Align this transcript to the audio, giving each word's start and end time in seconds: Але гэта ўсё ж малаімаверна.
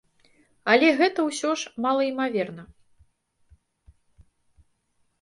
Але 0.71 0.87
гэта 1.01 1.19
ўсё 1.29 1.51
ж 1.65 1.85
малаімаверна. 1.87 2.63